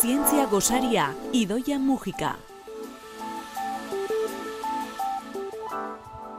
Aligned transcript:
Zientzia 0.00 0.46
gosaria, 0.50 1.14
Idoia 1.32 1.78
Mujika. 1.78 2.34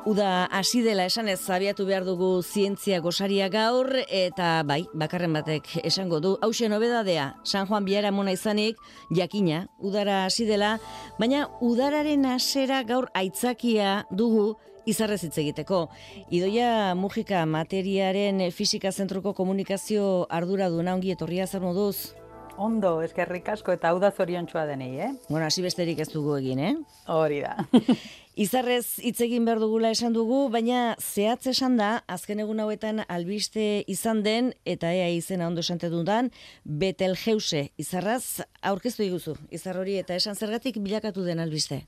Uda 0.06 0.46
hasi 0.52 0.82
dela 0.84 1.06
esan 1.08 1.30
ez 1.32 1.40
zabiatu 1.40 1.86
behar 1.88 2.04
dugu 2.04 2.44
zientzia 2.44 3.00
gosaria 3.00 3.48
gaur 3.50 3.88
eta 4.06 4.62
bai, 4.68 4.84
bakarren 4.94 5.34
batek 5.34 5.78
esango 5.86 6.20
du. 6.20 6.36
Hauxe 6.44 6.68
nobedadea, 6.68 7.38
San 7.44 7.66
Juan 7.66 7.86
Biara 7.88 8.12
mona 8.12 8.36
izanik, 8.36 8.76
jakina, 9.10 9.70
udara 9.80 10.26
hasi 10.26 10.44
dela, 10.46 10.80
baina 11.18 11.48
udararen 11.62 12.26
hasera 12.26 12.84
gaur 12.84 13.08
aitzakia 13.16 14.04
dugu 14.12 14.58
izarrez 14.86 15.22
hitz 15.24 15.38
egiteko. 15.42 15.88
Idoia 16.30 16.94
Mujika 16.96 17.46
materiaren 17.46 18.44
fisika 18.52 18.92
zentroko 18.92 19.34
komunikazio 19.34 20.28
ardura 20.30 20.70
duna 20.70 20.94
ongi 20.96 21.12
etorria 21.16 21.48
zer 21.48 21.62
moduz? 21.62 22.14
Ondo, 22.58 23.02
eskerrik 23.04 23.50
asko 23.52 23.74
eta 23.76 23.90
hau 23.92 23.98
da 24.00 24.12
zoriontxoa 24.16 24.64
denei, 24.70 24.94
eh? 25.04 25.10
Bueno, 25.28 25.44
hasi 25.46 25.64
besterik 25.64 26.00
ez 26.00 26.08
dugu 26.14 26.38
egin, 26.38 26.62
eh? 26.64 26.76
Hori 27.12 27.42
da. 27.44 27.58
Izarrez 28.46 29.00
hitz 29.04 29.20
egin 29.24 29.46
behar 29.48 29.60
dugula 29.64 29.92
esan 29.96 30.16
dugu, 30.16 30.46
baina 30.52 30.96
zehatz 31.00 31.48
esan 31.52 31.76
da, 31.80 31.90
azken 32.12 32.40
egun 32.44 32.60
hauetan 32.64 33.04
albiste 33.08 33.84
izan 33.92 34.24
den, 34.24 34.54
eta 34.68 34.92
ea 34.92 35.10
izena 35.16 35.48
ondo 35.48 35.64
esante 35.64 35.92
dudan, 35.92 36.32
Betelgeuse, 36.64 37.70
izarraz 37.80 38.44
aurkeztu 38.62 39.04
iguzu, 39.08 39.36
izar 39.52 39.80
hori 39.80 40.00
eta 40.00 40.16
esan 40.20 40.36
zergatik 40.36 40.80
bilakatu 40.84 41.24
den 41.28 41.44
albiste. 41.44 41.84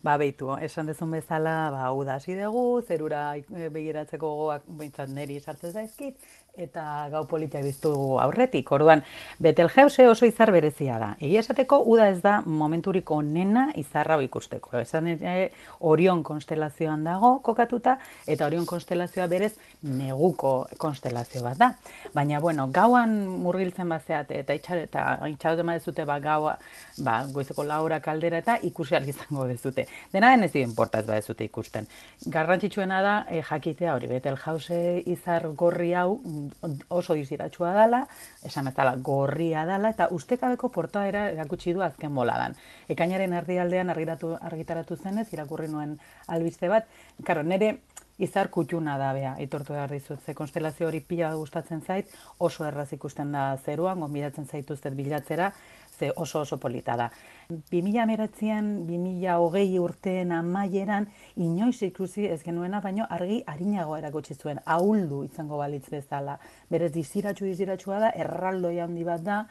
Ba, 0.00 0.14
behitu, 0.16 0.46
esan 0.64 0.86
dezun 0.88 1.10
bezala, 1.12 1.54
ba, 1.74 2.14
hasi 2.14 2.34
dugu, 2.34 2.80
zerura 2.88 3.36
eh, 3.36 3.68
begiratzeko 3.68 4.30
gogoak, 4.30 4.62
bintzat 4.80 5.10
neri 5.12 5.36
sartzen 5.40 5.74
zaizkit, 5.76 6.16
eta 6.58 7.08
gau 7.12 7.24
politiak 7.28 7.64
biztu 7.64 7.92
aurretik. 8.20 8.70
Orduan, 8.72 9.02
Betelgeuse 9.40 10.06
oso 10.08 10.26
izar 10.26 10.52
berezia 10.52 10.98
da. 11.00 11.10
Egia 11.20 11.40
esateko, 11.44 11.80
uda 11.86 12.08
ez 12.10 12.20
da 12.22 12.40
momenturik 12.44 13.10
onena 13.10 13.68
izarra 13.80 14.18
ikusteko. 14.22 14.76
Esan 14.80 15.08
e, 15.14 15.50
Orion 15.80 16.22
konstelazioan 16.26 17.04
dago 17.04 17.38
kokatuta, 17.46 17.96
eta 18.26 18.46
Orion 18.46 18.66
konstelazioa 18.66 19.26
berez 19.30 19.52
neguko 19.82 20.68
konstelazio 20.78 21.42
bat 21.44 21.58
da. 21.58 21.70
Baina, 22.14 22.40
bueno, 22.40 22.68
gauan 22.72 23.16
murgiltzen 23.44 23.88
bazeat, 23.88 24.30
eta 24.30 24.56
itxar, 24.56 24.84
eta 24.84 25.06
itxar 25.30 25.56
dema 25.56 25.78
dezute, 25.78 26.04
ba, 26.04 26.18
gaua, 26.20 26.56
ba, 27.04 27.20
goizeko 27.32 27.64
laura 27.64 28.00
kaldera, 28.00 28.42
eta 28.42 28.58
ikusi 28.66 28.98
izango 29.06 29.46
dezute. 29.46 29.86
Dena 30.12 30.30
den 30.34 30.44
ez 30.44 30.52
dien 30.52 30.74
portaz 30.74 31.04
ba 31.06 31.14
dezute 31.14 31.44
ikusten. 31.44 31.86
Garrantzitsuena 32.26 33.00
da, 33.02 33.14
e, 33.30 33.42
jakitea 33.42 33.94
hori, 33.94 34.10
Betelgeuse 34.10 35.02
izar 35.06 35.46
gorri 35.56 35.92
hau, 35.94 36.20
oso 36.88 37.14
diziratsua 37.18 37.72
dela, 37.76 38.04
esan 38.46 38.70
bezala 38.70 38.96
gorria 38.96 39.64
dela, 39.68 39.92
eta 39.94 40.08
ustekabeko 40.16 40.70
portaera 40.74 41.28
erakutsi 41.34 41.74
du 41.76 41.82
azken 41.86 42.14
boladan. 42.14 42.56
Ekainaren 42.88 43.36
erdialdean 43.40 43.90
argiratu, 43.90 44.34
argitaratu 44.40 44.96
zenez, 44.96 45.28
irakurri 45.32 45.68
nuen 45.68 45.98
albiste 46.28 46.68
bat, 46.72 46.88
karo, 47.26 47.42
nire 47.42 47.76
izar 48.20 48.50
kutxuna 48.52 48.98
da 49.00 49.12
bea, 49.16 49.34
itortu 49.40 49.72
behar 49.72 49.92
dizut, 49.94 50.20
ze 50.24 50.34
konstelazio 50.36 50.88
hori 50.88 51.00
pila 51.00 51.32
gustatzen 51.34 51.80
zait, 51.80 52.10
oso 52.38 52.66
erraz 52.68 52.90
ikusten 52.92 53.32
da 53.32 53.44
zeruan, 53.64 54.00
gonbidatzen 54.04 54.46
zaituztet 54.46 54.96
bilatzera, 54.96 55.50
ze 56.00 56.12
oso 56.16 56.40
oso 56.40 56.56
polita 56.58 56.96
da. 56.96 57.10
2000 57.70 58.06
meratzean, 58.06 58.70
2000 58.88 59.36
hogei 59.36 59.78
urteen 59.78 60.32
amaieran, 60.32 61.08
inoiz 61.36 61.82
ikusi 61.82 62.26
ez 62.26 62.40
genuena, 62.46 62.80
baino 62.80 63.06
argi 63.10 63.42
harinago 63.46 63.98
erakutsi 63.98 64.34
zuen, 64.34 64.62
ahuldu 64.64 65.24
izango 65.26 65.58
balitz 65.60 65.88
bezala. 65.90 66.38
Berez 66.70 66.92
diziratxu 66.94 67.44
diziratsua 67.50 68.00
da, 68.06 68.14
erraldoi 68.24 68.78
handi 68.80 69.04
bat 69.04 69.26
da, 69.26 69.44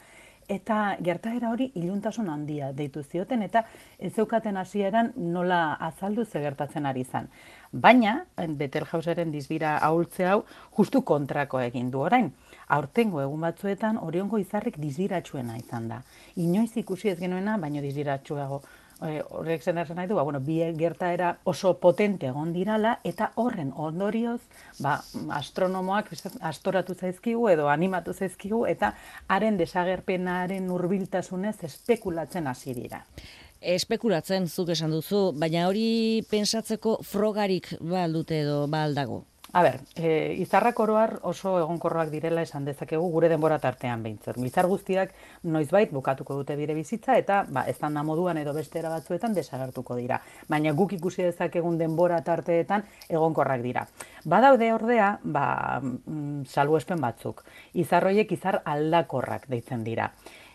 eta 0.49 0.97
gertaera 1.05 1.51
hori 1.53 1.69
iluntasun 1.77 2.29
handia 2.33 2.71
deitu 2.73 3.03
zioten, 3.03 3.43
eta 3.45 3.63
ez 3.99 4.13
zeukaten 4.15 4.57
hasieran 4.57 5.13
nola 5.15 5.61
azaldu 5.89 6.25
ze 6.25 6.41
gertatzen 6.41 6.89
ari 6.89 7.05
izan. 7.05 7.29
Baina, 7.71 8.23
Betelgeuseren 8.35 9.31
dizbira 9.31 9.77
ahultze 9.77 10.25
hau, 10.25 10.39
justu 10.77 11.03
kontrako 11.05 11.61
egin 11.61 11.91
du 11.91 12.01
orain 12.01 12.31
aurtengo 12.69 13.21
egun 13.21 13.41
batzuetan 13.47 13.97
oriongo 14.01 14.37
izarrik 14.41 14.77
diziratsuena 14.81 15.57
izan 15.57 15.89
da. 15.89 16.03
Inoiz 16.37 16.71
ikusi 16.77 17.09
ez 17.09 17.17
genuena, 17.19 17.57
baino 17.57 17.81
diziratsuago. 17.81 18.61
E, 18.99 19.21
horrek 19.31 19.63
zen 19.63 19.77
nahi 19.79 20.07
du, 20.09 20.15
ba, 20.17 20.25
bueno, 20.27 20.41
bi 20.43 20.57
gertaera 20.77 21.29
oso 21.47 21.73
potente 21.79 22.27
egon 22.27 22.51
dirala, 22.53 22.97
eta 23.07 23.31
horren 23.39 23.71
ondorioz, 23.75 24.41
ba, 24.83 24.97
astronomoak 25.37 26.11
astoratu 26.51 26.95
zaizkigu 26.95 27.47
edo 27.49 27.69
animatu 27.71 28.13
zaizkigu, 28.13 28.65
eta 28.67 28.93
haren 29.27 29.57
desagerpenaren 29.57 30.69
urbiltasunez 30.75 31.55
espekulatzen 31.63 32.51
hasi 32.51 32.75
dira. 32.75 33.05
Espekulatzen 33.59 34.47
zuk 34.47 34.69
esan 34.75 34.91
duzu, 34.91 35.31
baina 35.35 35.65
hori 35.67 36.21
pensatzeko 36.29 36.99
frogarik 37.03 37.73
baldute 37.79 38.43
edo 38.43 38.65
baldago. 38.67 39.28
A 39.51 39.63
ber, 39.65 39.79
e, 39.95 40.35
izarrak 40.37 40.77
oroar 40.83 41.15
oso 41.25 41.55
egonkorroak 41.57 42.11
direla 42.13 42.43
esan 42.45 42.67
dezakegu 42.67 43.07
gure 43.09 43.29
denbora 43.31 43.57
tartean 43.59 44.03
behintzat. 44.05 44.37
Izar 44.45 44.67
guztiak 44.69 45.15
noizbait 45.41 45.89
bukatuko 45.89 46.35
dute 46.37 46.53
bire 46.59 46.75
bizitza 46.77 47.15
eta 47.17 47.39
ba, 47.49 47.63
ez 47.65 47.79
da 47.79 47.89
moduan 48.03 48.37
edo 48.37 48.53
bestera 48.53 48.91
batzuetan 48.93 49.33
desagertuko 49.33 49.97
dira. 49.97 50.19
Baina 50.47 50.73
guk 50.77 50.93
ikusi 50.93 51.23
dezakegun 51.23 51.79
denbora 51.81 52.21
tarteetan 52.21 52.85
egonkorrak 53.09 53.63
dira. 53.65 53.87
Badaude 54.25 54.69
ordea, 54.73 55.15
ba, 55.23 55.47
mm, 55.81 56.45
salbuespen 56.45 57.01
batzuk. 57.01 57.41
Izarroiek 57.73 58.31
izar 58.31 58.61
aldakorrak 58.65 59.49
deitzen 59.49 59.83
dira 59.83 60.11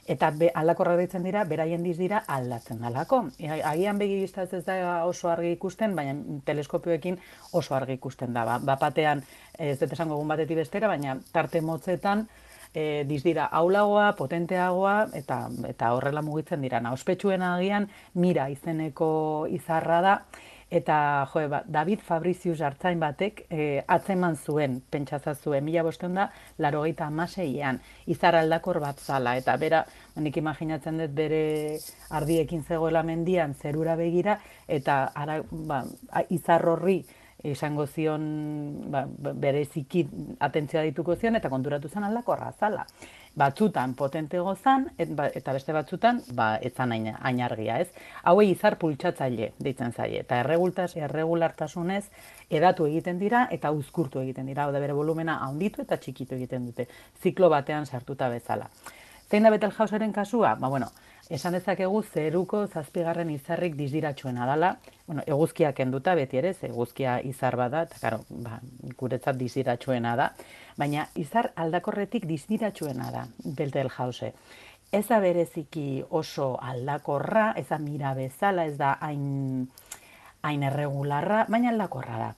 eta 0.06 0.31
be, 0.37 0.50
aldakorra 0.54 0.97
ditzen 1.00 1.25
dira, 1.25 1.44
beraien 1.48 1.82
diz 1.84 1.97
dira 1.98 2.22
aldatzen 2.28 2.81
dalako. 2.84 3.25
Agian 3.65 3.98
begi 3.98 4.22
ez 4.25 4.65
da 4.66 5.04
oso 5.06 5.31
argi 5.31 5.53
ikusten, 5.56 5.94
baina 5.97 6.15
teleskopioekin 6.44 7.19
oso 7.53 7.75
argi 7.75 7.98
ikusten 7.98 8.34
da. 8.34 8.44
Ba, 8.44 8.59
bapatean, 8.59 9.22
ez 9.59 9.78
dut 9.81 9.93
esango 9.93 10.19
egun 10.19 10.28
batetik 10.28 10.60
bestera, 10.60 10.88
baina 10.88 11.16
tarte 11.32 11.60
motzetan, 11.60 12.26
e, 12.75 13.04
diz 13.09 13.22
dira 13.25 13.47
aulagoa, 13.47 14.12
potenteagoa, 14.19 14.97
eta, 15.14 15.48
eta 15.69 15.93
horrela 15.94 16.22
mugitzen 16.22 16.60
dira. 16.64 16.81
Na, 16.81 16.93
ospetsuen 16.93 17.43
agian, 17.43 17.88
mira 18.14 18.48
izeneko 18.53 19.47
izarra 19.50 20.00
da, 20.04 20.19
eta 20.74 21.26
jo, 21.30 21.44
ba, 21.48 21.62
David 21.66 22.02
Fabricius 22.02 22.60
hartzain 22.66 22.98
batek 23.00 23.44
e, 23.48 23.82
atzeman 23.86 24.36
zuen, 24.36 24.80
pentsaza 24.90 25.34
zuen, 25.34 25.64
mila 25.64 25.84
bosten 25.86 26.18
da, 26.18 26.28
laro 26.58 26.82
gaita 26.82 27.06
amaseian, 27.06 27.78
izar 28.10 28.34
aldakor 28.40 28.80
bat 28.82 28.98
zala, 28.98 29.36
eta 29.38 29.54
bera, 29.60 29.84
nik 30.18 30.40
imaginatzen 30.42 30.98
dut 31.04 31.14
bere 31.14 31.42
ardiekin 32.18 32.64
zegoela 32.66 33.04
mendian, 33.06 33.54
zerura 33.54 33.94
begira, 34.00 34.40
eta 34.66 35.04
ara, 35.14 35.42
ba, 35.50 35.84
izar 36.34 36.66
horri, 36.74 37.04
esango 37.44 37.84
zion 37.86 38.24
ba, 38.90 39.04
bere 39.06 39.64
ziki 39.66 40.04
atentzioa 40.40 40.84
dituko 40.86 41.16
zion 41.20 41.36
eta 41.36 41.50
konturatu 41.52 41.90
zen 41.92 42.06
aldakorra 42.06 42.50
zala 42.58 42.86
batzutan 43.34 43.94
potente 43.94 44.38
gozan, 44.38 44.88
ba, 45.16 45.26
eta 45.34 45.52
beste 45.52 45.74
batzutan, 45.74 46.20
ba, 46.34 46.54
etzan 46.62 46.92
hain 46.94 47.40
argia, 47.42 47.78
ez? 47.82 47.88
Hauei 48.22 48.50
izar 48.52 48.78
pultsatzaile 48.78 49.52
deitzen 49.58 49.92
zaie, 49.92 50.20
eta 50.22 50.38
erregultaz, 50.42 50.92
erregulartasunez 50.96 52.04
edatu 52.50 52.86
egiten 52.86 53.18
dira 53.18 53.48
eta 53.50 53.72
uzkurtu 53.74 54.22
egiten 54.22 54.46
dira, 54.46 54.64
hau 54.64 54.72
da 54.72 54.82
bere 54.82 54.94
volumena 54.94 55.40
handitu 55.46 55.82
eta 55.82 55.98
txikitu 55.98 56.38
egiten 56.38 56.70
dute, 56.70 56.86
ziklo 57.22 57.50
batean 57.50 57.86
sartuta 57.86 58.28
bezala. 58.30 58.70
Zein 59.30 59.42
da 59.42 59.50
Betelhausaren 59.50 60.12
kasua? 60.12 60.54
Ba, 60.60 60.68
bueno, 60.68 60.92
esan 61.30 61.56
dezakegu 61.56 62.02
zeruko 62.02 62.66
zazpigarren 62.66 63.30
izarrik 63.30 63.76
dizdiratxuena 63.78 64.46
dala, 64.46 64.74
bueno, 65.06 65.22
eguzkia 65.26 65.72
kenduta 65.72 66.14
beti 66.18 66.40
ere, 66.40 66.52
eguzkia 66.68 67.18
izar 67.24 67.56
bada, 67.56 67.84
eta 67.88 68.00
karo, 68.00 68.20
ba, 68.44 68.58
guretzat 68.98 69.38
dizdiratxuena 69.40 70.14
da, 70.20 70.30
baina 70.76 71.06
izar 71.20 71.52
aldakorretik 71.56 72.26
dizdiratxuena 72.28 73.10
da, 73.14 73.25
beltel 73.44 73.90
jause. 73.96 74.34
Ez 74.93 75.06
da 75.08 75.19
bereziki 75.19 76.04
oso 76.10 76.54
aldakorra, 76.62 77.52
ez 77.58 77.66
da 77.69 77.78
mira 77.78 78.14
bezala, 78.14 78.66
ez 78.69 78.76
da 78.78 78.94
hain, 79.00 79.64
hain 80.43 80.62
erregularra, 80.62 81.46
baina 81.49 81.72
aldakorra 81.72 82.20
da. 82.20 82.31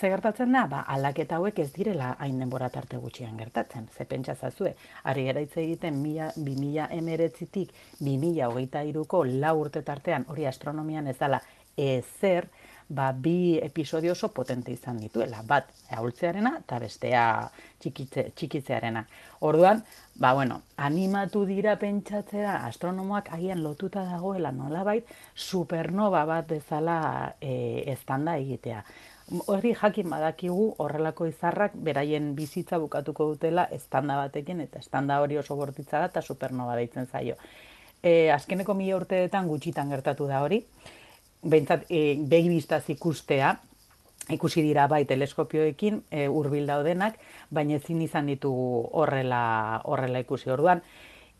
Ze 0.00 0.08
gertatzen 0.08 0.52
da, 0.52 0.64
ba, 0.66 0.80
aldaketa 0.88 1.36
hauek 1.36 1.58
ez 1.62 1.68
direla 1.72 2.14
hain 2.18 2.38
denbora 2.40 2.68
tarte 2.72 2.96
gutxian 2.96 3.36
gertatzen. 3.38 3.88
Ze 3.96 4.04
pentsa 4.04 4.34
zazue, 4.34 4.74
ari 5.04 5.28
egiten 5.28 6.04
emeretzitik 6.90 7.72
bi 8.00 8.16
mila 8.18 8.48
hogeita 8.48 8.82
iruko 8.82 9.24
lau 9.24 9.58
urte 9.60 9.82
tartean 9.82 10.24
hori 10.28 10.46
astronomian 10.46 11.06
ez 11.06 11.18
dela 11.18 11.40
ezer, 11.76 12.48
ba, 12.88 13.12
bi 13.12 13.58
episodio 13.62 14.12
oso 14.12 14.28
potente 14.32 14.72
izan 14.72 14.98
dituela. 14.98 15.42
Bat, 15.42 15.68
ahultzearena 15.90 16.56
eta 16.58 16.78
bestea 16.78 17.50
txikitze, 17.78 18.32
txikitzearena. 18.34 19.06
Orduan, 19.40 19.84
ba, 20.14 20.32
bueno, 20.34 20.62
animatu 20.76 21.44
dira 21.46 21.76
pentsatzea 21.76 22.64
astronomoak 22.66 23.32
agian 23.32 23.62
lotuta 23.62 24.04
dagoela 24.04 24.52
nolabait 24.52 25.08
supernova 25.34 26.24
bat 26.24 26.48
bezala 26.48 26.98
e, 27.40 27.84
eztanda 27.92 28.36
egitea 28.36 28.84
hori 29.46 29.74
jakin 29.74 30.10
badakigu 30.10 30.74
horrelako 30.78 31.26
izarrak 31.26 31.74
beraien 31.74 32.34
bizitza 32.36 32.78
bukatuko 32.78 33.26
dutela 33.32 33.66
estanda 33.72 34.16
batekin 34.16 34.60
eta 34.60 34.78
estanda 34.78 35.20
hori 35.20 35.38
oso 35.38 35.56
bortitza 35.56 35.98
da 35.98 36.10
eta 36.10 36.22
supernova 36.22 36.76
deitzen 36.76 37.06
zaio. 37.06 37.36
E, 38.02 38.30
azkeneko 38.30 38.74
mila 38.74 38.96
urteetan 38.96 39.48
gutxitan 39.48 39.90
gertatu 39.90 40.26
da 40.26 40.42
hori, 40.42 40.62
behintzat 41.42 41.86
e, 41.90 42.16
begibiztaz 42.18 42.82
ikustea, 42.90 43.54
ikusi 44.30 44.62
dira 44.62 44.86
bai 44.88 45.04
teleskopioekin 45.04 46.02
e, 46.10 46.26
hurbil 46.28 46.66
daudenak, 46.66 47.18
baina 47.50 47.78
ezin 47.78 48.02
izan 48.02 48.26
ditugu 48.30 48.88
horrela, 48.92 49.80
horrela 49.84 50.22
ikusi 50.22 50.50
orduan. 50.50 50.82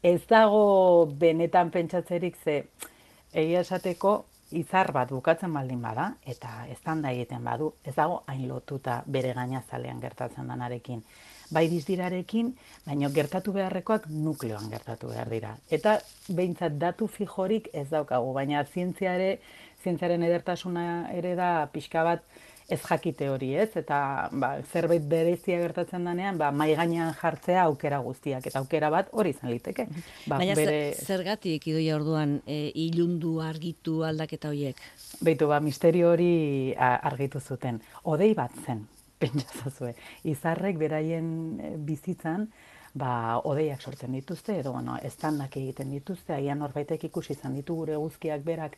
Ez 0.03 0.23
dago 0.29 1.07
benetan 1.19 1.71
pentsatzerik 1.71 2.37
ze 2.45 2.65
egia 3.33 3.61
esateko 3.61 4.25
izar 4.53 4.93
bat 4.93 5.11
bukatzen 5.11 5.53
baldin 5.55 5.83
bada, 5.83 6.13
eta 6.27 6.67
ez 6.71 6.79
da 6.85 7.11
egiten 7.11 7.45
badu, 7.45 7.73
ez 7.85 7.95
dago 7.95 8.23
hain 8.27 8.47
lotuta 8.49 9.03
bere 9.07 9.33
gainazalean 9.35 10.01
gertatzen 10.01 10.49
danarekin. 10.49 11.03
Bai 11.53 11.69
dizdirarekin, 11.69 12.55
baina 12.87 13.09
gertatu 13.11 13.53
beharrekoak 13.53 14.07
nukleoan 14.09 14.71
gertatu 14.71 15.09
behar 15.09 15.29
dira. 15.29 15.57
Eta 15.71 15.99
behintzat 16.29 16.79
datu 16.79 17.07
fijorik 17.07 17.69
ez 17.73 17.89
daukagu, 17.91 18.33
baina 18.33 18.65
zientziare, 18.65 19.39
zientziaren 19.83 20.23
edertasuna 20.23 21.11
ere 21.13 21.35
da 21.37 21.69
pixka 21.73 22.05
bat, 22.05 22.25
ez 22.73 22.81
jakite 22.81 23.29
hori, 23.31 23.53
ez? 23.59 23.71
Eta 23.79 23.99
ba, 24.33 24.53
zerbait 24.73 25.05
berezia 25.09 25.59
gertatzen 25.61 26.07
denean, 26.09 26.39
ba, 26.41 26.51
mai 26.55 26.73
gainean 26.79 27.13
jartzea 27.19 27.67
aukera 27.67 28.01
guztiak, 28.05 28.47
eta 28.49 28.63
aukera 28.63 28.91
bat 28.95 29.13
hori 29.13 29.35
izan 29.37 29.53
liteke. 29.53 29.87
Ba, 30.27 30.39
Baina 30.39 30.57
bere... 30.59 30.81
zergatik 30.97 31.69
idoia 31.73 31.97
orduan 31.99 32.39
e, 32.47 32.59
ilundu 32.87 33.39
argitu 33.45 34.01
aldaketa 34.09 34.53
horiek? 34.53 34.81
Beitu, 35.21 35.51
ba, 35.53 35.61
misterio 35.65 36.13
hori 36.15 36.33
argitu 36.79 37.41
zuten. 37.41 37.83
Odei 38.09 38.33
bat 38.39 38.57
zen, 38.65 38.87
pentsazazue. 39.23 39.95
Izarrek 40.33 40.81
beraien 40.81 41.33
e, 41.61 41.75
bizitzan, 41.91 42.49
ba, 42.95 43.41
odeiak 43.49 43.81
sortzen 43.81 44.13
dituzte, 44.13 44.59
edo, 44.61 44.73
bueno, 44.73 44.99
estandak 45.03 45.57
egiten 45.57 45.91
dituzte, 45.95 46.35
agian 46.37 46.61
norbaitek 46.61 47.07
ikusi 47.09 47.33
izan 47.33 47.57
ditu 47.57 47.77
gure 47.79 47.97
guzkiak 47.97 48.45
berak 48.45 48.77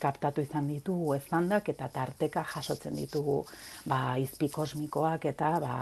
kaptatu 0.00 0.42
izan 0.42 0.68
ditugu 0.68 1.14
ezandak 1.14 1.68
eta 1.68 1.88
tarteka 1.88 2.42
jasotzen 2.54 2.96
ditugu 2.98 3.44
ba, 3.86 4.18
izpi 4.18 4.48
kosmikoak 4.50 5.24
eta 5.32 5.52
ba, 5.62 5.76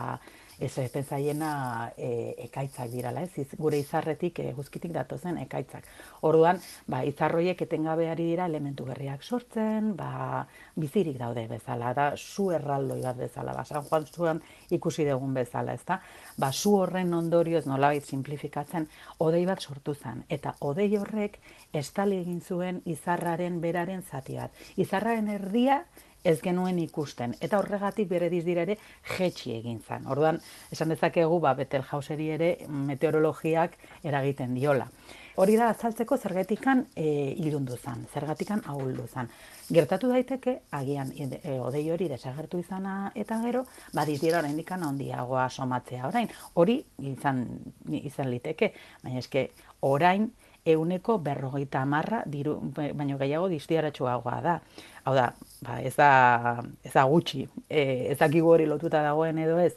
ez 0.58 0.72
pentsaiena 0.92 1.90
e, 1.96 2.34
ekaitzak 2.46 2.90
dirala, 2.92 3.22
ez? 3.22 3.46
gure 3.58 3.78
izarretik 3.78 4.38
e, 4.38 4.52
guzkitik 4.54 4.92
datozen 4.94 5.38
ekaitzak. 5.42 5.86
Orduan, 6.22 6.60
ba, 6.86 7.02
izarroiek 7.04 7.60
etengabe 7.66 8.08
ari 8.10 8.28
dira 8.30 8.46
elementu 8.46 8.86
berriak 8.86 9.22
sortzen, 9.22 9.94
ba, 9.96 10.46
bizirik 10.76 11.18
daude 11.18 11.46
bezala, 11.50 11.92
da 11.94 12.06
su 12.16 12.50
erraldoi 12.54 13.00
bat 13.02 13.18
bezala, 13.18 13.54
ba, 13.54 13.64
San 13.64 13.84
Juan 13.88 14.06
zuan 14.06 14.42
ikusi 14.70 15.06
dugun 15.08 15.34
bezala, 15.34 15.74
ez 15.74 15.84
da? 15.86 16.00
Ba, 16.38 16.52
su 16.52 16.76
horren 16.78 17.12
ondorioz 17.14 17.64
nolabait 17.66 18.04
simplifikatzen, 18.04 18.88
odei 19.18 19.44
bat 19.46 19.60
sortu 19.60 19.94
zen, 19.94 20.24
eta 20.28 20.54
odei 20.60 20.90
horrek 20.96 21.38
estali 21.72 22.20
egin 22.22 22.40
zuen 22.40 22.82
izarraren 22.86 23.60
beraren 23.60 24.02
zati 24.02 24.38
bat. 24.38 24.64
Izarraren 24.76 25.28
erdia, 25.28 25.82
ez 26.25 26.41
genuen 26.43 26.79
ikusten. 26.82 27.37
Eta 27.41 27.59
horregatik 27.61 28.09
bere 28.09 28.31
dizdira 28.32 28.65
ere 28.65 28.79
jetxi 29.17 29.53
egin 29.59 29.81
zen. 29.87 30.06
Orduan, 30.11 30.41
esan 30.73 30.94
dezakegu, 30.94 31.41
ba, 31.41 31.55
betel 31.59 31.85
jauseri 31.91 32.31
ere 32.38 32.56
meteorologiak 32.69 33.76
eragiten 34.03 34.56
diola. 34.56 34.88
Hori 35.37 35.56
da 35.59 35.73
azaltzeko 35.73 36.17
zergatikan 36.17 36.85
e, 36.94 37.05
ilundu 37.43 37.75
zen, 37.76 38.05
zergatikan 38.15 38.61
ahuldu 38.71 39.09
zen. 39.09 39.29
Gertatu 39.75 40.12
daiteke, 40.12 40.61
agian 40.79 41.11
e, 41.19 41.26
odei 41.59 41.82
hori 41.91 42.06
desagertu 42.12 42.61
izana 42.62 43.11
eta 43.19 43.41
gero, 43.43 43.65
badizdira 43.99 44.38
orain 44.38 44.55
dikan 44.56 44.87
ondiagoa 44.87 45.49
somatzea 45.50 46.06
orain. 46.06 46.31
Hori 46.55 46.79
izan, 47.11 47.43
izan 47.91 48.31
liteke, 48.31 48.71
baina 49.03 49.25
eske 49.25 49.49
orain, 49.82 50.31
euneko 50.65 51.19
berrogeita 51.19 51.82
amarra, 51.82 52.23
diru, 52.26 52.56
baino 52.75 53.19
gehiago 53.21 53.50
diztiaratxoagoa 53.53 54.38
da. 54.44 54.59
Hau 55.04 55.14
da, 55.16 55.32
ba, 55.64 55.80
ez, 55.84 55.94
da 55.96 56.62
ez 56.84 56.92
da 56.94 57.04
gutxi, 57.08 57.44
e, 57.68 57.82
ez 58.14 58.18
dakigu 58.20 58.54
hori 58.54 58.64
lotuta 58.68 59.02
dagoen 59.04 59.38
edo 59.42 59.58
ez, 59.60 59.74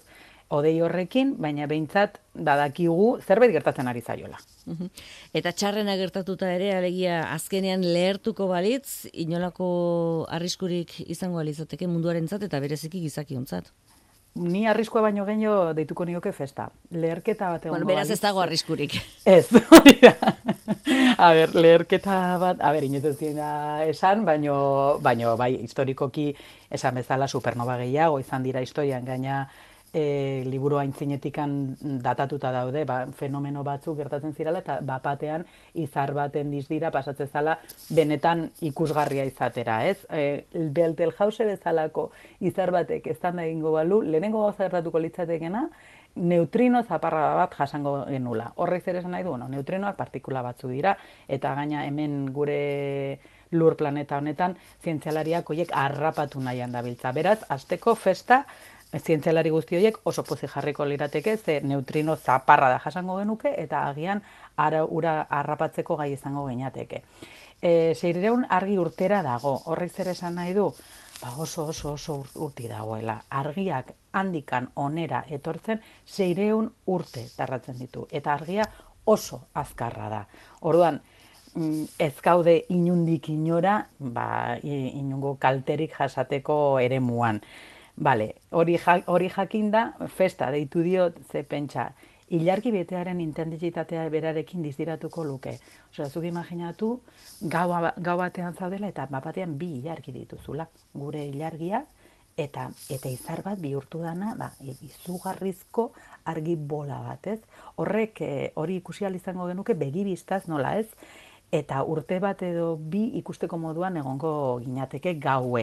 odei 0.47 0.77
horrekin, 0.79 1.33
baina 1.43 1.67
behintzat 1.67 2.21
badakigu 2.47 3.17
zerbait 3.19 3.51
gertatzen 3.51 3.89
ari 3.91 4.01
zaiola. 4.01 4.39
Eta 5.35 5.51
txarrena 5.51 5.97
gertatuta 5.99 6.53
ere, 6.53 6.71
alegia 6.77 7.19
azkenean 7.33 7.83
lehertuko 7.83 8.47
balitz, 8.47 9.09
inolako 9.11 9.67
arriskurik 10.31 10.95
izango 11.03 11.43
alizateke 11.43 11.91
munduaren 11.91 12.27
zat, 12.31 12.47
eta 12.47 12.63
bereziki 12.63 13.03
gizakiontzat 13.03 13.71
ni 14.35 14.67
arriskua 14.67 15.01
baino 15.01 15.25
gehiago 15.25 15.73
deituko 15.73 16.05
nioke 16.05 16.31
festa. 16.31 16.69
Leherketa 16.91 17.49
bat 17.49 17.65
egon. 17.65 17.77
Bueno, 17.77 17.87
beraz 17.89 18.09
ez 18.11 18.19
dago 18.21 18.41
arriskurik. 18.41 18.97
Ez, 19.25 19.47
hori 19.73 19.97
da. 20.01 20.13
A 21.17 21.31
ber, 21.33 21.55
leherketa 21.55 22.37
bat, 22.41 22.61
a 22.61 22.71
ber, 22.75 22.85
inoz 22.85 23.05
ez 23.05 23.17
esan, 23.89 24.25
baino, 24.25 24.99
baino, 25.01 25.35
bai, 25.37 25.55
historikoki 25.63 26.33
esan 26.69 26.95
bezala 26.95 27.27
supernova 27.27 27.77
gehiago 27.77 28.19
izan 28.19 28.43
dira 28.43 28.61
historian 28.61 29.05
gaina 29.05 29.47
e, 29.93 30.43
liburu 30.45 30.77
aintzinetikan 30.81 31.77
datatuta 32.03 32.51
daude, 32.51 32.83
ba, 32.85 32.99
fenomeno 33.17 33.63
batzuk 33.63 33.97
gertatzen 33.97 34.33
zirala, 34.33 34.61
eta 34.65 34.79
bapatean 34.85 35.45
izar 35.73 36.13
baten 36.17 36.51
dizdira 36.51 36.91
pasatzen 36.91 37.27
zala 37.27 37.57
benetan 37.89 38.47
ikusgarria 38.61 39.25
izatera, 39.29 39.83
ez? 39.87 39.99
E, 40.09 40.45
Beltel 40.53 41.13
jause 41.17 41.45
bezalako 41.45 42.09
izar 42.39 42.71
batek 42.71 43.07
ez 43.13 43.19
da 43.21 43.33
egingo 43.43 43.71
balu, 43.71 44.01
lehenengo 44.01 44.43
gauza 44.45 44.65
gertatuko 44.65 44.99
litzatekena, 44.99 45.67
neutrino 46.17 46.83
zaparra 46.83 47.35
bat 47.35 47.55
jasango 47.57 48.05
genula. 48.09 48.51
Horrek 48.55 48.85
zer 48.85 48.99
esan 49.01 49.11
nahi 49.13 49.23
du, 49.23 49.31
bueno, 49.35 49.47
neutrinoak 49.47 49.97
partikula 49.97 50.41
batzu 50.41 50.69
dira, 50.71 50.97
eta 51.27 51.53
gaina 51.55 51.85
hemen 51.85 52.25
gure 52.33 53.19
lur 53.51 53.77
planeta 53.79 54.17
honetan, 54.17 54.57
zientzialariak 54.83 55.49
hoiek 55.49 55.71
harrapatu 55.71 56.41
nahian 56.43 56.73
dabiltza. 56.73 57.13
Beraz, 57.15 57.39
azteko 57.49 57.95
festa, 57.95 58.43
zientzialari 58.95 59.49
guzti 59.49 59.75
horiek 59.75 59.97
oso 60.03 60.23
pozik 60.23 60.51
jarriko 60.53 60.85
lirateke, 60.85 61.37
ze 61.37 61.59
neutrino 61.61 62.15
zaparra 62.15 62.69
da 62.69 62.79
jasango 62.79 63.17
genuke, 63.17 63.53
eta 63.57 63.87
agian 63.89 64.21
ara 64.55 64.85
ura 64.85 65.27
harrapatzeko 65.29 65.97
gai 65.97 66.13
izango 66.13 66.45
geinateke. 66.47 67.03
E, 67.61 67.95
Seireun 67.95 68.45
argi 68.49 68.77
urtera 68.77 69.21
dago, 69.23 69.61
horrek 69.65 69.91
zer 69.91 70.13
esan 70.13 70.35
nahi 70.35 70.53
du, 70.53 70.71
ba 71.21 71.33
oso 71.37 71.65
oso 71.65 71.93
oso 71.93 72.23
urti 72.35 72.67
dagoela. 72.67 73.21
Argiak 73.29 73.93
handikan 74.13 74.69
onera 74.75 75.23
etortzen, 75.29 75.81
seireun 76.05 76.69
urte 76.85 77.25
tarratzen 77.35 77.77
ditu, 77.79 78.07
eta 78.11 78.33
argia 78.33 78.65
oso 79.05 79.41
azkarra 79.53 80.09
da. 80.09 80.21
Orduan, 80.61 81.01
mm, 81.55 81.83
ez 81.99 82.13
gaude 82.21 82.59
inundik 82.69 83.29
inora, 83.29 83.79
ba, 83.99 84.57
inungo 84.63 85.35
kalterik 85.39 85.95
jasateko 85.97 86.79
ere 86.79 86.99
muan. 86.99 87.41
Bale, 87.97 88.35
hori, 88.51 88.77
hori 89.07 89.29
jakin 89.29 89.71
festa 90.07 90.51
deitu 90.51 90.83
diot, 90.83 91.15
ze 91.31 91.43
pentsa, 91.43 91.93
ilargi 92.29 92.71
betearen 92.71 93.19
intendizitatea 93.21 94.09
berarekin 94.09 94.61
dizdiratuko 94.61 95.23
luke. 95.23 95.57
Osa, 95.89 96.05
zuk 96.05 96.23
imaginatu, 96.23 97.01
gau, 97.41 97.71
gau 97.97 98.17
batean 98.17 98.53
zaudela 98.53 98.87
eta 98.87 99.07
bapatean 99.09 99.57
bi 99.57 99.79
ilargi 99.79 100.11
dituzula. 100.11 100.67
Gure 100.93 101.25
ilargia, 101.25 101.83
eta 102.37 102.69
eta 102.93 103.09
izar 103.09 103.41
bat 103.41 103.57
bihurtu 103.59 104.03
dana, 104.05 104.35
ba, 104.37 104.51
izugarrizko 104.61 105.91
argi 106.25 106.55
bola 106.55 107.01
bat, 107.01 107.27
ez? 107.33 107.39
Horrek, 107.77 108.21
eh, 108.21 108.51
hori 108.55 108.77
ikusi 108.77 109.05
izango 109.05 109.47
genuke, 109.47 109.73
begi 109.73 110.03
biztaz 110.03 110.47
nola 110.47 110.77
ez? 110.77 110.87
Eta 111.51 111.83
urte 111.83 112.19
bat 112.19 112.41
edo 112.43 112.75
bi 112.77 113.17
ikusteko 113.17 113.57
moduan 113.57 113.97
egongo 113.97 114.59
ginateke 114.59 115.13
gau 115.13 115.57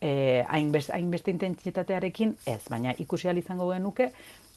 eh, 0.00 0.44
hainbeste 0.48 0.92
hain 0.92 1.12
intentsitatearekin 1.12 2.36
ez, 2.46 2.62
baina 2.68 2.94
ikusi 2.98 3.28
izango 3.28 3.70
genuke 3.72 4.12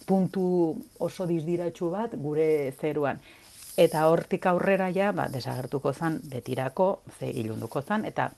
puntu 0.05 0.75
oso 1.00 1.25
dizdiratsu 1.27 1.89
bat 1.89 2.15
gure 2.15 2.73
zeruan. 2.79 3.19
Eta 3.77 4.07
hortik 4.07 4.45
aurrera 4.45 4.91
ja, 4.93 5.12
ba, 5.12 5.27
desagertuko 5.29 5.93
zan 5.93 6.19
betirako, 6.29 7.01
ze 7.19 7.29
ilunduko 7.29 7.81
zan, 7.81 8.05
eta 8.05 8.29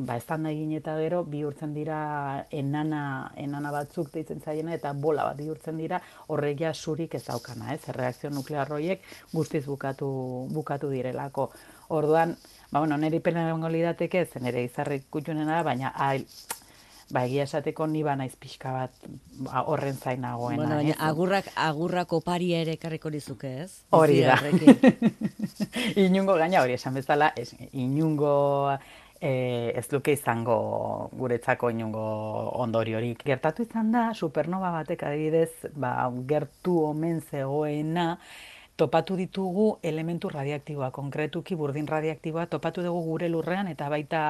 ba, 0.00 0.16
ez 0.16 0.24
egin 0.28 0.72
eta 0.72 0.96
gero, 0.98 1.22
bihurtzen 1.24 1.72
dira 1.74 2.46
enana, 2.50 3.30
enana 3.36 3.70
batzuk 3.70 4.10
deitzen 4.12 4.40
zaiena, 4.40 4.74
eta 4.74 4.92
bola 4.92 5.24
bat 5.24 5.36
bihurtzen 5.36 5.78
dira, 5.78 6.00
horrek 6.26 6.60
ja 6.60 6.74
surik 6.74 7.14
ez 7.14 7.24
daukana, 7.24 7.74
ez? 7.74 7.88
Reakzio 7.88 8.30
nuklearroiek 8.30 9.02
guztiz 9.32 9.64
bukatu, 9.66 10.08
bukatu 10.52 10.90
direlako. 10.90 11.50
Orduan, 11.88 12.36
ba, 12.70 12.80
bueno, 12.80 12.96
niri 12.96 13.20
pena 13.20 13.48
egongo 13.48 13.68
lidateke, 13.72 14.26
zen 14.26 14.46
ere 14.46 14.64
izarrik 14.66 15.06
kutxunena 15.10 15.62
baina 15.66 15.92
ai, 15.94 16.24
ba, 17.10 17.24
egia 17.24 17.46
esateko 17.46 17.86
ni 17.86 18.02
ba 18.02 18.16
naiz 18.18 18.34
pixka 18.40 18.72
bat 18.74 19.08
ba, 19.46 19.62
horren 19.66 19.96
zain 19.96 20.20
nagoena. 20.24 20.62
Bueno, 20.62 20.76
baina 20.80 20.98
agurrak, 21.08 21.50
agurrako 21.54 22.20
paria 22.26 22.60
ere 22.64 22.76
karriko 22.82 23.10
dizuke, 23.14 23.52
ez? 23.64 23.82
Hori 23.90 24.20
da. 24.26 24.38
inungo 26.06 26.34
gaina 26.40 26.62
hori 26.64 26.76
esan 26.78 26.98
bezala, 26.98 27.32
ez, 27.36 27.52
inungo 27.72 28.34
e, 29.20 29.72
ez 29.76 29.86
duke 29.90 30.16
izango 30.16 30.58
guretzako 31.16 31.70
inungo 31.70 32.02
ondoriorik. 32.62 33.22
Gertatu 33.26 33.66
izan 33.66 33.92
da, 33.94 34.08
supernova 34.14 34.72
batek 34.80 35.06
adibidez, 35.06 35.72
ba, 35.74 35.94
gertu 36.28 36.80
omen 36.90 37.22
zegoena, 37.22 38.16
topatu 38.76 39.16
ditugu 39.16 39.78
elementu 39.82 40.28
radioaktiboa, 40.28 40.90
konkretuki 40.92 41.56
burdin 41.56 41.88
radioaktiboa, 41.88 42.46
topatu 42.52 42.84
dugu 42.84 43.00
gure 43.06 43.28
lurrean 43.32 43.68
eta 43.72 43.88
baita 43.88 44.20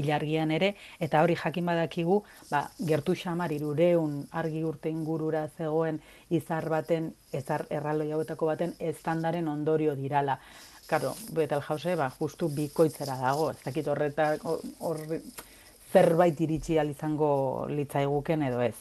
ilargian 0.00 0.50
ere, 0.50 0.72
eta 1.00 1.20
hori 1.22 1.36
jakin 1.36 1.68
badakigu, 1.68 2.22
ba, 2.50 2.64
gertu 2.88 3.14
xamar 3.14 3.52
irureun 3.52 4.22
argi 4.32 4.64
urte 4.64 4.90
ingurura 4.90 5.46
zegoen 5.58 6.00
izar 6.30 6.68
baten, 6.72 7.12
ezar 7.32 7.66
erraloi 7.70 8.10
hauetako 8.12 8.48
baten, 8.54 8.74
estandaren 8.80 9.48
ondorio 9.48 9.94
dirala. 9.96 10.38
Karo, 10.88 11.14
Betelgeuse, 11.32 11.94
ba, 11.96 12.10
justu 12.18 12.48
bikoitzera 12.52 13.16
dago, 13.20 13.50
ez 13.52 13.60
dakit 13.64 13.86
horretak, 13.88 14.44
hor, 14.80 15.04
zerbait 15.92 16.40
iritsi 16.40 16.78
izango 16.80 17.66
litzaiguken 17.68 18.42
edo 18.42 18.60
ez. 18.62 18.74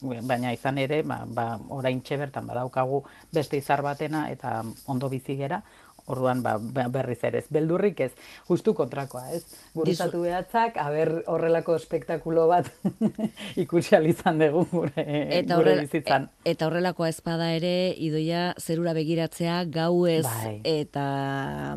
Baina 0.00 0.52
izan 0.52 0.78
ere, 0.78 1.02
ba, 1.02 1.24
ba, 1.26 1.58
orain 1.68 2.02
bertan 2.02 2.46
badaukagu 2.46 3.04
beste 3.32 3.56
izar 3.56 3.82
batena 3.82 4.30
eta 4.30 4.62
ondo 4.86 5.08
bizi 5.08 5.36
gera, 5.36 5.62
Orduan 6.04 6.42
ba, 6.44 6.58
ba, 6.60 6.84
berriz 6.92 7.22
ere 7.24 7.40
ez. 7.40 7.46
Beldurrik 7.48 8.00
ez, 8.04 8.10
justu 8.44 8.74
kontrakoa, 8.76 9.22
ez? 9.32 9.40
Gurizatu 9.72 10.20
behatzak, 10.26 10.76
haber 10.76 11.22
horrelako 11.32 11.78
espektakulo 11.78 12.44
bat 12.50 12.68
ikusi 13.64 13.96
izan 14.10 14.42
dugu 14.42 14.66
gure, 14.72 15.04
eta 15.38 15.56
gure 15.56 15.78
bizitzan. 15.80 16.28
E, 16.44 16.52
eta 16.52 16.68
horrelakoa 16.68 17.08
ezpada 17.08 17.48
ere, 17.56 17.94
idoia 17.96 18.50
zerura 18.60 18.92
begiratzea 18.92 19.62
gau 19.72 20.04
ez 20.10 20.26
bai. 20.26 20.58
eta 20.74 21.06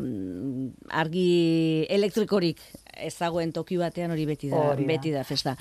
mm, 0.02 0.90
argi 0.92 1.86
elektrikorik 1.88 2.60
ezagoen 3.06 3.52
toki 3.52 3.78
batean 3.80 4.10
hori 4.14 4.26
beti 4.26 4.50
da, 4.52 4.74
beti 4.76 5.12
da 5.14 5.24
festa. 5.24 5.56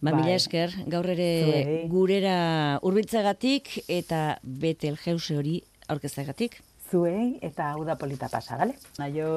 Ba, 0.00 0.10
mila 0.12 0.30
bai. 0.30 0.38
esker, 0.38 0.74
gaur 0.90 1.10
ere 1.14 1.86
gurera 1.90 2.80
urbiltzagatik 2.82 3.76
eta 3.88 4.38
betel 4.42 4.98
jeuse 5.00 5.38
hori 5.38 5.60
aurkezagatik 5.90 6.60
zuei 6.90 7.38
eta 7.46 7.72
hau 7.74 7.84
da 7.86 7.96
polita 7.98 8.28
pasa, 8.32 8.58
gale? 8.58 8.74
Naio... 8.98 9.30